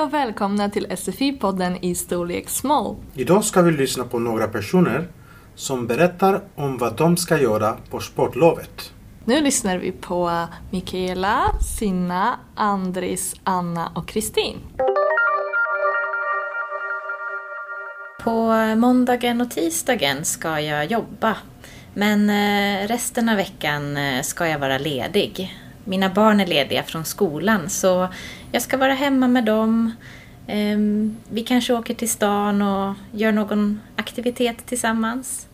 Hej 0.00 0.06
och 0.06 0.14
välkomna 0.14 0.70
till 0.70 0.86
SFI-podden 0.86 1.78
i 1.80 1.94
storlek 1.94 2.48
small. 2.48 2.96
Idag 3.14 3.44
ska 3.44 3.62
vi 3.62 3.72
lyssna 3.72 4.04
på 4.04 4.18
några 4.18 4.48
personer 4.48 5.08
som 5.54 5.86
berättar 5.86 6.42
om 6.54 6.78
vad 6.78 6.96
de 6.96 7.16
ska 7.16 7.40
göra 7.40 7.76
på 7.90 8.00
sportlovet. 8.00 8.92
Nu 9.24 9.40
lyssnar 9.40 9.78
vi 9.78 9.92
på 9.92 10.46
Mikaela, 10.70 11.42
Sinna, 11.78 12.38
Andris, 12.54 13.34
Anna 13.44 13.92
och 13.94 14.08
Kristin. 14.08 14.56
På 18.24 18.52
måndagen 18.76 19.40
och 19.40 19.50
tisdagen 19.50 20.24
ska 20.24 20.60
jag 20.60 20.86
jobba. 20.86 21.36
Men 21.94 22.30
eh, 22.30 22.88
resten 22.88 23.28
av 23.28 23.36
veckan 23.36 23.96
eh, 23.96 24.22
ska 24.22 24.48
jag 24.48 24.58
vara 24.58 24.78
ledig. 24.78 25.60
Mina 25.90 26.08
barn 26.08 26.40
är 26.40 26.46
lediga 26.46 26.82
från 26.82 27.04
skolan 27.04 27.70
så 27.70 28.08
jag 28.52 28.62
ska 28.62 28.76
vara 28.76 28.94
hemma 28.94 29.28
med 29.28 29.44
dem. 29.44 29.92
Ehm, 30.46 31.16
vi 31.30 31.42
kanske 31.42 31.74
åker 31.74 31.94
till 31.94 32.10
stan 32.10 32.62
och 32.62 32.94
gör 33.12 33.32
någon 33.32 33.80
aktivitet 33.96 34.66
tillsammans. 34.66 35.46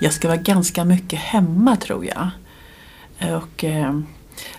Jag 0.00 0.12
ska 0.12 0.28
vara 0.28 0.38
ganska 0.38 0.84
mycket 0.84 1.18
hemma 1.18 1.76
tror 1.76 2.06
jag. 2.06 2.30
Och 3.36 3.64
eh, 3.64 4.00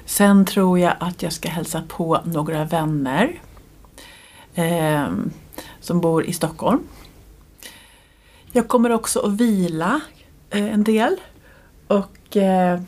sen 0.05 0.45
tror 0.45 0.79
jag 0.79 0.93
att 0.99 1.23
jag 1.23 1.33
ska 1.33 1.49
hälsa 1.49 1.83
på 1.87 2.21
några 2.25 2.65
vänner 2.65 3.41
eh, 4.55 5.07
som 5.79 6.01
bor 6.01 6.25
i 6.25 6.33
Stockholm. 6.33 6.83
Jag 8.51 8.67
kommer 8.67 8.89
också 8.91 9.19
att 9.19 9.31
vila 9.31 10.01
eh, 10.49 10.73
en 10.73 10.83
del. 10.83 11.15
Och 11.87 12.37
eh, 12.37 12.81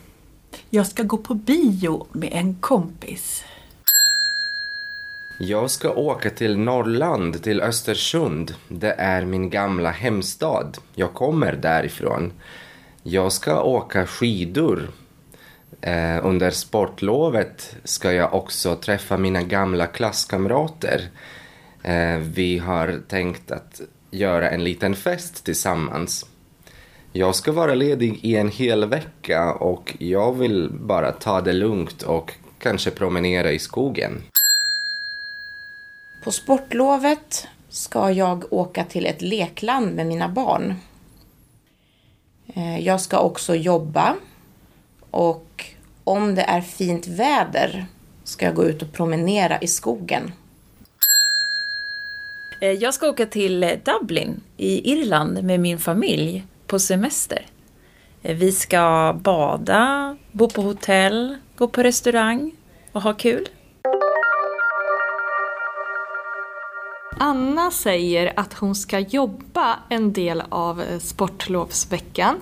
jag 0.73 0.87
ska 0.87 1.03
gå 1.03 1.17
på 1.17 1.33
bio 1.33 2.07
med 2.11 2.29
en 2.33 2.55
kompis. 2.55 3.43
Jag 5.39 5.71
ska 5.71 5.93
åka 5.93 6.29
till 6.29 6.57
Norrland, 6.57 7.43
till 7.43 7.61
Östersund. 7.61 8.53
Det 8.67 8.91
är 8.91 9.25
min 9.25 9.49
gamla 9.49 9.91
hemstad. 9.91 10.77
Jag 10.95 11.13
kommer 11.13 11.53
därifrån. 11.53 12.33
Jag 13.03 13.31
ska 13.31 13.61
åka 13.61 14.07
skidor. 14.07 14.91
Eh, 15.81 16.25
under 16.25 16.51
sportlovet 16.51 17.75
ska 17.83 18.13
jag 18.13 18.33
också 18.33 18.75
träffa 18.75 19.17
mina 19.17 19.41
gamla 19.43 19.87
klasskamrater. 19.87 21.09
Eh, 21.83 22.17
vi 22.17 22.57
har 22.57 23.01
tänkt 23.07 23.51
att 23.51 23.81
göra 24.11 24.49
en 24.49 24.63
liten 24.63 24.95
fest 24.95 25.45
tillsammans. 25.45 26.25
Jag 27.13 27.35
ska 27.35 27.51
vara 27.51 27.73
ledig 27.75 28.19
i 28.21 28.35
en 28.35 28.49
hel 28.49 28.85
vecka 28.85 29.53
och 29.53 29.95
jag 29.99 30.33
vill 30.33 30.69
bara 30.71 31.11
ta 31.11 31.41
det 31.41 31.53
lugnt 31.53 32.01
och 32.01 32.33
kanske 32.59 32.91
promenera 32.91 33.51
i 33.51 33.59
skogen. 33.59 34.21
På 36.23 36.31
sportlovet 36.31 37.47
ska 37.69 38.11
jag 38.11 38.53
åka 38.53 38.83
till 38.83 39.05
ett 39.05 39.21
lekland 39.21 39.95
med 39.95 40.07
mina 40.07 40.29
barn. 40.29 40.75
Eh, 42.55 42.79
Jag 42.79 43.01
ska 43.01 43.19
också 43.19 43.55
jobba 43.55 44.15
och 45.11 45.65
om 46.03 46.35
det 46.35 46.41
är 46.41 46.61
fint 46.61 47.07
väder 47.07 47.85
ska 48.23 48.45
jag 48.45 48.55
gå 48.55 48.63
ut 48.63 48.81
och 48.81 48.91
promenera 48.93 49.59
i 49.59 49.67
skogen. 49.67 50.31
Eh, 52.61 52.71
Jag 52.71 52.93
ska 52.93 53.09
åka 53.09 53.25
till 53.25 53.79
Dublin 53.85 54.41
i 54.57 54.91
Irland 54.91 55.43
med 55.43 55.59
min 55.59 55.79
familj 55.79 56.43
på 56.71 56.79
semester. 56.79 57.45
Eh, 58.21 58.37
Vi 58.37 58.51
ska 58.51 59.15
bada, 59.21 60.17
bo 60.31 60.49
på 60.49 60.61
hotell, 60.61 61.37
gå 61.57 61.67
på 61.67 61.83
restaurang 61.83 62.51
och 62.91 63.01
ha 63.01 63.13
kul. 63.13 63.47
Anna 67.17 67.71
säger 67.71 68.33
att 68.35 68.53
hon 68.53 68.75
ska 68.75 68.99
jobba 68.99 69.79
en 69.89 70.13
del 70.13 70.43
av 70.49 70.81
eh, 70.81 70.99
sportlovsveckan. 70.99 72.35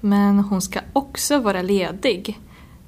Men 0.00 0.38
hon 0.38 0.62
ska 0.62 0.80
också 0.92 1.38
vara 1.38 1.62
ledig. 1.62 2.40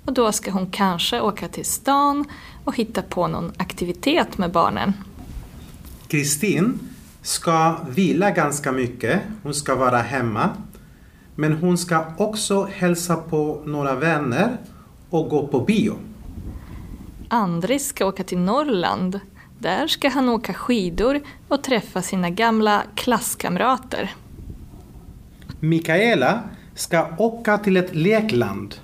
Och 0.05 0.13
då 0.13 0.33
ska 0.33 0.51
hon 0.51 0.71
kanske 0.71 1.21
åka 1.21 1.49
till 1.49 1.65
stan 1.65 2.25
och 2.65 2.77
hitta 2.77 3.03
på 3.03 3.27
någon 3.27 3.53
aktivitet 3.57 4.39
med 4.39 4.53
barnen. 4.53 4.93
Kristin 6.09 6.79
ska 7.23 7.77
vila 7.89 8.31
ganska 8.31 8.73
mycket. 8.73 9.21
Hon 9.43 9.55
ska 9.55 9.75
vara 9.75 9.99
hemma. 9.99 10.51
Men 11.41 11.53
hon 11.53 11.79
ska 11.79 12.05
också 12.17 12.69
hälsa 12.73 13.17
på 13.17 13.63
några 13.65 13.95
vänner 13.95 14.57
och 15.11 15.29
gå 15.29 15.47
på 15.47 15.61
bio. 15.61 15.95
Andris 17.29 17.87
ska 17.87 18.07
åka 18.07 18.25
till 18.25 18.39
Norrland. 18.39 19.21
Där 19.59 19.87
ska 19.87 20.09
han 20.09 20.29
åka 20.29 20.55
skidor 20.55 21.21
och 21.49 21.63
träffa 21.63 22.03
sina 22.03 22.31
gamla 22.31 22.83
klasskamrater. 22.95 24.15
Mikaela 25.61 26.41
ska 26.75 27.07
åka 27.19 27.59
till 27.59 27.77
ett 27.77 27.95
lekland. 27.95 28.75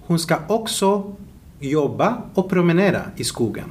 Hon 0.00 0.18
ska 0.18 0.38
också 0.48 1.16
jobba 1.60 2.22
och 2.34 2.50
promenera 2.50 3.02
i 3.16 3.24
skogen. 3.24 3.70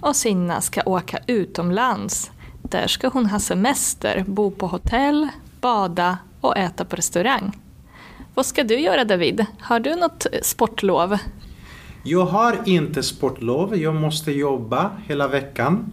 Och 0.00 0.16
Sinna 0.16 0.60
ska 0.60 0.82
åka 0.86 1.18
utomlands. 1.26 2.30
Där 2.62 2.86
ska 2.86 3.08
hon 3.08 3.26
ha 3.26 3.38
semester, 3.38 4.24
bo 4.28 4.50
på 4.50 4.66
hotell, 4.66 5.28
bada 5.60 6.18
och 6.42 6.56
äta 6.58 6.84
på 6.84 6.96
restaurang. 6.96 7.58
Vad 8.34 8.46
ska 8.46 8.64
du 8.64 8.78
göra 8.80 9.04
David? 9.04 9.46
Har 9.60 9.80
du 9.80 9.94
något 9.96 10.26
sportlov? 10.42 11.18
Jag 12.04 12.24
har 12.24 12.56
inte 12.64 13.02
sportlov. 13.02 13.76
Jag 13.76 13.94
måste 13.94 14.32
jobba 14.32 14.90
hela 15.06 15.28
veckan. 15.28 15.92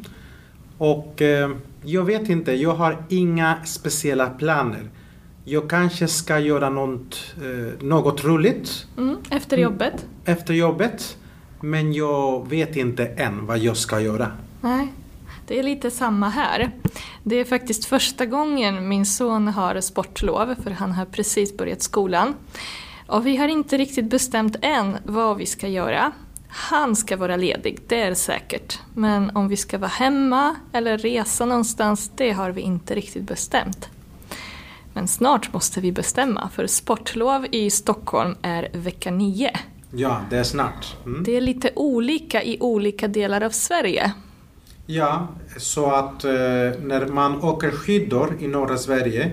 Och 0.77 1.21
eh, 1.21 1.49
jag 1.83 2.03
vet 2.03 2.29
inte, 2.29 2.51
jag 2.53 2.73
har 2.75 2.97
inga 3.09 3.65
speciella 3.65 4.29
planer. 4.29 4.89
Jag 5.45 5.69
kanske 5.69 6.07
ska 6.07 6.39
göra 6.39 6.69
något, 6.69 7.33
eh, 7.37 7.85
något 7.85 8.23
roligt 8.23 8.87
Mm, 8.97 9.17
efter 9.29 9.57
jobbet? 9.57 10.05
efter 10.25 10.53
jobbet. 10.53 11.17
Men 11.61 11.93
jag 11.93 12.49
vet 12.49 12.75
inte 12.75 13.05
än 13.05 13.45
vad 13.45 13.57
jag 13.57 13.77
ska 13.77 13.99
göra. 14.01 14.31
Nej, 14.61 14.93
det 15.49 15.59
är 15.59 15.63
lite 15.63 15.91
samma 15.91 16.29
här. 16.29 16.71
Det 17.23 17.35
är 17.35 17.45
faktiskt 17.45 17.85
första 17.85 18.25
gången 18.25 18.87
min 18.87 19.05
son 19.05 19.47
har 19.47 19.81
sportlov 19.81 20.55
för 20.63 20.71
han 20.71 20.91
har 20.91 21.05
precis 21.05 21.57
börjat 21.57 21.81
skolan. 21.81 22.35
Och 23.07 23.27
vi 23.27 23.37
har 23.37 23.47
inte 23.47 23.77
riktigt 23.77 24.05
bestämt 24.05 24.55
än 24.61 24.97
vad 25.03 25.37
vi 25.37 25.45
ska 25.45 25.67
göra. 25.67 26.11
Han 26.47 26.95
ska 26.95 27.17
vara 27.17 27.35
ledig, 27.35 27.79
det 27.87 28.01
är 28.01 28.13
säkert. 28.13 28.79
Men 28.93 29.31
om 29.35 29.47
vi 29.47 29.57
ska 29.57 29.77
vara 29.77 29.89
hemma 29.89 30.55
eller 30.73 30.97
resa 30.97 31.45
någonstans, 31.45 32.11
det 32.15 32.31
har 32.31 32.51
vi 32.51 32.61
inte 32.61 32.95
riktigt 32.95 33.23
bestämt. 33.23 33.89
Men 34.93 35.07
snart 35.07 35.53
måste 35.53 35.81
vi 35.81 35.91
bestämma, 35.91 36.49
för 36.49 36.67
sportlov 36.67 37.45
i 37.51 37.69
Stockholm 37.69 38.35
är 38.41 38.69
vecka 38.73 39.11
9. 39.11 39.51
Ja, 39.91 40.21
det 40.29 40.37
är 40.37 40.43
snart. 40.43 40.95
Mm. 41.05 41.23
Det 41.23 41.37
är 41.37 41.41
lite 41.41 41.71
olika 41.75 42.43
i 42.43 42.57
olika 42.59 43.07
delar 43.07 43.41
av 43.41 43.49
Sverige. 43.49 44.13
Ja, 44.91 45.27
så 45.57 45.85
att 45.91 46.23
eh, 46.23 46.31
när 46.81 47.07
man 47.07 47.43
åker 47.43 47.71
skidor 47.71 48.37
i 48.39 48.47
norra 48.47 48.77
Sverige 48.77 49.31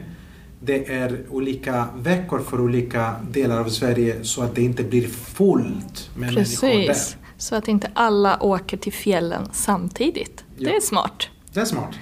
det 0.61 0.93
är 0.93 1.23
olika 1.31 1.89
veckor 1.97 2.39
för 2.39 2.61
olika 2.61 3.15
delar 3.31 3.61
av 3.61 3.69
Sverige 3.69 4.25
så 4.25 4.43
att 4.43 4.55
det 4.55 4.63
inte 4.63 4.83
blir 4.83 5.09
fullt 5.09 6.11
med 6.15 6.35
människor 6.35 6.69
där. 6.69 6.87
Precis, 6.87 7.17
så 7.37 7.55
att 7.55 7.69
inte 7.69 7.91
alla 7.95 8.43
åker 8.43 8.77
till 8.77 8.93
fjällen 8.93 9.49
samtidigt. 9.53 10.45
Ja. 10.57 10.69
Det 10.69 10.77
är 10.77 10.81
smart. 10.81 11.29
Det 11.53 11.61
är 11.61 11.65
smart. 11.65 11.95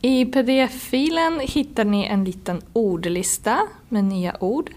I 0.00 0.24
pdf-filen 0.24 1.40
hittar 1.40 1.84
ni 1.84 2.06
en 2.06 2.24
liten 2.24 2.62
ordlista 2.72 3.58
med 3.88 4.04
nya 4.04 4.36
ord. 4.40 4.70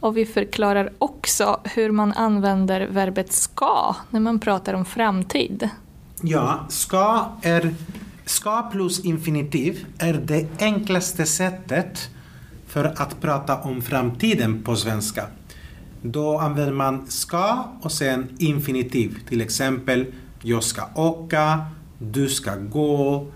Och 0.00 0.16
vi 0.16 0.26
förklarar 0.26 0.92
också 0.98 1.60
hur 1.64 1.90
man 1.90 2.12
använder 2.12 2.86
verbet 2.86 3.32
ska 3.32 3.96
när 4.10 4.20
man 4.20 4.38
pratar 4.38 4.74
om 4.74 4.84
framtid. 4.84 5.68
Ja, 6.26 6.66
ska, 6.68 7.32
är, 7.42 7.74
ska 8.24 8.62
plus 8.72 9.04
infinitiv 9.04 9.86
är 9.98 10.12
det 10.12 10.46
enklaste 10.58 11.26
sättet 11.26 12.10
för 12.66 12.84
att 12.84 13.20
prata 13.20 13.56
om 13.56 13.82
framtiden 13.82 14.62
på 14.62 14.76
svenska. 14.76 15.26
Då 16.02 16.38
använder 16.38 16.72
man 16.72 17.06
ska 17.06 17.64
och 17.80 17.92
sen 17.92 18.28
infinitiv. 18.38 19.18
Till 19.28 19.40
exempel, 19.40 20.06
jag 20.42 20.62
ska 20.62 20.82
åka, 20.94 21.66
du 21.98 22.28
ska 22.28 22.56
gå, 22.56 23.26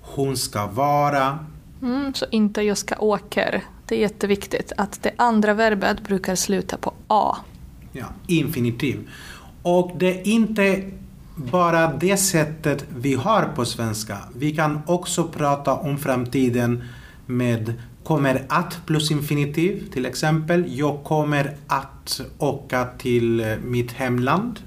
hon 0.00 0.36
ska 0.36 0.66
vara. 0.66 1.38
Mm, 1.82 2.14
så 2.14 2.26
inte 2.30 2.62
jag 2.62 2.78
ska 2.78 2.98
åker. 2.98 3.64
Det 3.86 3.94
är 3.94 4.00
jätteviktigt 4.00 4.72
att 4.76 5.02
det 5.02 5.12
andra 5.16 5.54
verbet 5.54 6.02
brukar 6.02 6.34
sluta 6.34 6.76
på 6.76 6.94
a. 7.08 7.36
Ja, 7.92 8.06
infinitiv. 8.26 9.08
Och 9.62 9.92
det 9.98 10.20
är 10.20 10.26
inte 10.26 10.90
bara 11.36 11.92
det 11.92 12.16
sättet 12.16 12.84
vi 12.96 13.14
har 13.14 13.42
på 13.42 13.64
svenska. 13.64 14.18
Vi 14.34 14.56
kan 14.56 14.80
också 14.86 15.24
prata 15.24 15.74
om 15.74 15.98
framtiden 15.98 16.84
med 17.26 17.74
kommer 18.04 18.42
att 18.48 18.80
plus 18.86 19.10
infinitiv. 19.10 19.90
Till 19.92 20.06
exempel, 20.06 20.64
jag 20.78 21.04
kommer 21.04 21.56
att 21.66 22.20
åka 22.38 22.84
till 22.98 23.56
mitt 23.64 23.92
hemland. 23.92 24.60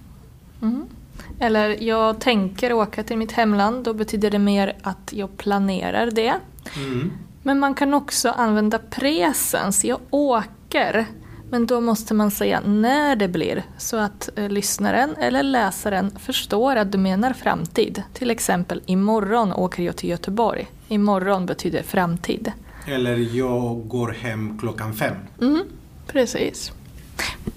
Eller 1.40 1.84
jag 1.84 2.20
tänker 2.20 2.74
åka 2.74 3.04
till 3.04 3.18
mitt 3.18 3.32
hemland, 3.32 3.84
då 3.84 3.94
betyder 3.94 4.32
det 4.32 4.40
mer 4.40 4.74
att 4.82 5.14
jag 5.14 5.38
planerar 5.38 6.12
det. 6.12 6.34
Mm. 6.76 7.12
Men 7.44 7.60
man 7.60 7.74
kan 7.74 7.94
också 7.94 8.30
använda 8.30 8.80
presens, 8.80 9.86
jag 9.86 10.00
åker. 10.10 11.06
Men 11.52 11.66
då 11.66 11.82
måste 11.82 12.14
man 12.14 12.32
säga 12.32 12.62
när 12.66 13.16
det 13.16 13.28
blir 13.28 13.64
så 13.78 13.98
att 13.98 14.30
eh, 14.36 14.50
lyssnaren 14.50 15.16
eller 15.16 15.44
läsaren 15.44 16.12
förstår 16.20 16.76
att 16.76 16.92
du 16.92 16.98
menar 16.98 17.34
framtid. 17.34 18.04
Till 18.14 18.32
exempel 18.32 18.82
imorgon 18.86 19.54
åker 19.54 19.84
jag 19.84 19.96
till 19.96 20.10
Göteborg. 20.10 20.68
Imorgon 20.88 21.46
betyder 21.46 21.84
framtid. 21.84 22.52
Eller 22.88 23.36
jag 23.36 23.88
går 23.88 24.08
hem 24.08 24.60
klockan 24.60 24.94
fem. 24.94 25.16
Mm, 25.42 25.62
precis. 26.08 26.72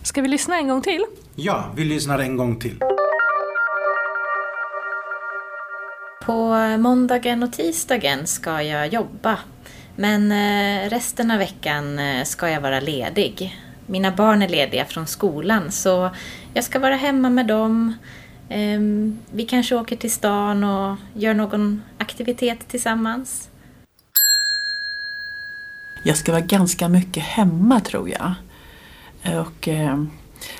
Ska 0.03 0.23
vi 0.23 0.29
lyssna 0.29 0.57
en 0.57 0.69
gång 0.69 0.83
till? 0.83 1.05
Ja, 1.35 1.73
vi 1.77 1.85
lyssnar 1.85 2.19
en 2.19 2.37
gång 2.37 2.57
till. 2.57 2.79
På 6.27 6.55
måndagen 6.79 7.43
och 7.43 7.53
tisdagen 7.53 8.27
ska 8.27 8.63
jag 8.63 8.89
jobba. 8.89 9.39
Men 9.97 10.33
eh, 10.33 10.91
resten 10.91 11.31
av 11.31 11.39
veckan 11.39 11.99
eh, 11.99 12.25
ska 12.25 12.51
jag 12.51 12.61
vara 12.61 12.81
ledig. 12.81 13.59
Mina 13.87 14.11
barn 14.11 14.43
är 14.43 14.49
lediga 14.49 14.85
från 14.85 15.07
skolan 15.07 15.73
så 15.73 16.11
jag 16.55 16.65
ska 16.65 16.79
vara 16.79 16.97
hemma 16.97 17.31
med 17.31 17.47
dem. 17.47 17.95
Ehm, 18.49 19.19
vi 19.33 19.45
kanske 19.45 19.77
åker 19.77 19.97
till 19.97 20.13
stan 20.13 20.65
och 20.65 20.97
gör 21.15 21.35
någon 21.35 21.83
aktivitet 21.99 22.69
tillsammans. 22.69 23.49
Jag 26.05 26.17
ska 26.17 26.33
vara 26.33 26.43
ganska 26.43 26.89
mycket 26.89 27.23
hemma 27.23 27.81
tror 27.81 28.11
jag. 28.11 28.35
Och 29.41 29.69
eh, 29.69 30.05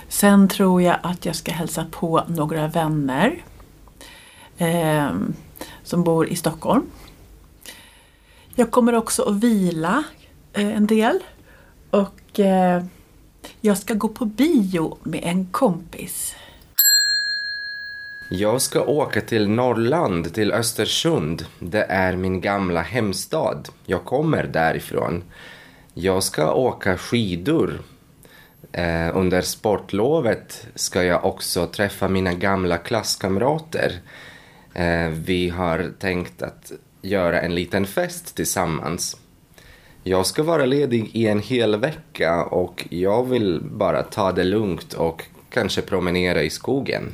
sen 0.09 0.49
tror 0.49 0.83
jag 0.83 0.97
att 1.03 1.27
jag 1.27 1.37
ska 1.37 1.53
hälsa 1.53 1.87
på 1.91 2.25
några 2.29 2.69
vänner 2.69 3.45
eh, 4.59 5.11
som 5.83 6.05
bor 6.05 6.29
i 6.29 6.37
Stockholm. 6.37 6.87
Jag 8.55 8.71
kommer 8.71 8.95
också 8.95 9.23
att 9.23 9.35
vila 9.35 10.05
eh, 10.53 10.77
en 10.77 10.87
del. 10.87 11.19
Och 11.91 12.41
eh, 12.41 12.85
jag 13.61 13.79
ska 13.79 13.95
gå 13.95 14.09
på 14.09 14.25
bio 14.25 14.99
med 15.03 15.21
en 15.25 15.47
kompis. 15.47 16.35
Jag 18.31 18.63
ska 18.63 18.85
åka 18.85 19.21
till 19.21 19.49
Norrland, 19.49 20.35
till 20.35 20.53
Östersund. 20.53 21.47
Det 21.59 21.83
är 21.83 22.17
min 22.17 22.41
gamla 22.41 22.83
hemstad. 22.83 23.69
Jag 23.87 24.05
kommer 24.05 24.45
därifrån. 24.45 25.23
Jag 25.95 26.23
ska 26.23 26.53
åka 26.53 26.99
skidor. 26.99 27.83
Eh, 28.73 29.17
under 29.17 29.43
sportlovet 29.43 30.67
ska 30.75 31.05
jag 31.05 31.25
också 31.25 31.67
träffa 31.67 32.09
mina 32.09 32.33
gamla 32.33 32.79
klasskamrater. 32.79 34.01
Eh, 34.75 35.09
vi 35.09 35.49
har 35.49 35.93
tänkt 35.99 36.43
att 36.43 36.73
göra 37.03 37.41
en 37.41 37.55
liten 37.55 37.87
fest 37.87 38.37
tillsammans. 38.37 39.17
Jag 40.05 40.27
ska 40.27 40.43
vara 40.43 40.65
ledig 40.67 41.11
i 41.13 41.27
en 41.27 41.41
hel 41.41 41.77
vecka 41.77 42.45
och 42.45 42.87
jag 42.91 43.25
vill 43.25 43.61
bara 43.63 44.03
ta 44.03 44.33
det 44.33 44.45
lugnt 44.45 44.93
och 44.93 45.25
kanske 45.51 45.83
promenera 45.83 46.43
i 46.43 46.51
skogen. 46.51 47.13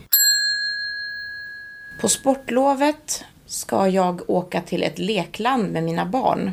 På 2.00 2.08
sportlovet 2.08 3.24
ska 3.46 3.88
jag 3.88 4.30
åka 4.30 4.60
till 4.60 4.82
ett 4.82 4.98
lekland 4.98 5.72
med 5.72 5.82
mina 5.84 6.06
barn. 6.06 6.50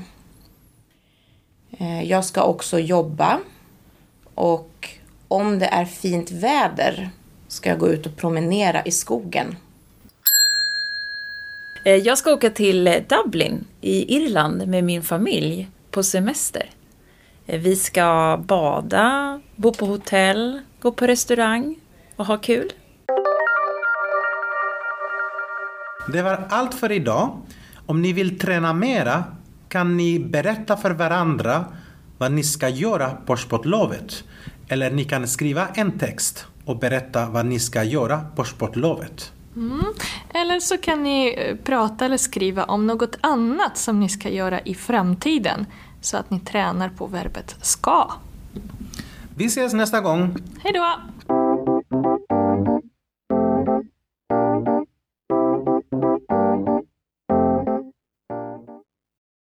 Eh, 1.79 2.03
Jag 2.03 2.25
ska 2.25 2.43
också 2.43 2.79
jobba 2.79 3.39
och 4.35 4.89
om 5.27 5.59
det 5.59 5.65
är 5.65 5.85
fint 5.85 6.31
väder 6.31 7.09
ska 7.47 7.69
jag 7.69 7.79
gå 7.79 7.87
ut 7.87 8.05
och 8.05 8.15
promenera 8.17 8.83
i 8.83 8.91
skogen. 8.91 9.55
Eh, 11.85 11.95
Jag 11.95 12.17
ska 12.17 12.33
åka 12.33 12.49
till 12.49 13.03
Dublin 13.09 13.65
i 13.81 14.15
Irland 14.15 14.67
med 14.67 14.83
min 14.83 15.01
familj 15.03 15.67
på 15.95 16.03
semester. 16.03 16.69
Eh, 17.45 17.59
vi 17.59 17.75
ska 17.75 18.39
bada, 18.47 19.41
bo 19.55 19.73
på 19.73 19.85
hotell, 19.85 20.61
gå 20.79 20.91
på 20.91 21.07
restaurang 21.07 21.75
och 22.15 22.25
ha 22.25 22.37
kul. 22.37 22.71
Det 26.13 26.21
var 26.21 26.47
allt 26.49 26.73
för 26.73 26.91
idag. 26.91 27.37
Om 27.85 28.01
ni 28.01 28.13
vill 28.13 28.39
träna 28.39 28.73
mera 28.73 29.23
kan 29.69 29.97
ni 29.97 30.19
berätta 30.19 30.77
för 30.77 30.91
varandra 30.91 31.65
vad 32.17 32.31
ni 32.31 32.43
ska 32.43 32.69
göra 32.69 33.09
på 33.09 33.37
sportlovet. 33.37 34.23
Eller 34.67 34.91
ni 34.91 35.03
kan 35.03 35.27
skriva 35.27 35.67
en 35.67 35.99
text 35.99 36.45
och 36.65 36.79
berätta 36.79 37.29
vad 37.29 37.45
ni 37.45 37.59
ska 37.59 37.83
göra 37.83 38.21
på 38.35 38.43
sportlovet. 38.43 39.31
Eller 40.33 40.59
så 40.59 40.77
kan 40.77 41.03
ni 41.03 41.35
eh, 41.37 41.55
prata 41.55 42.05
eller 42.05 42.17
skriva 42.17 42.63
om 42.63 42.87
något 42.87 43.17
annat 43.21 43.77
som 43.77 43.99
ni 43.99 44.09
ska 44.09 44.29
göra 44.29 44.59
i 44.61 44.75
framtiden. 44.75 45.65
Så 46.01 46.17
att 46.17 46.29
ni 46.29 46.39
tränar 46.39 46.89
på 46.89 47.07
verbet 47.07 47.55
ska. 47.61 48.11
Vi 49.35 49.45
ses 49.45 49.73
nästa 49.73 50.01
gång. 50.01 50.35
Hej 50.63 50.73
då! 50.73 52.34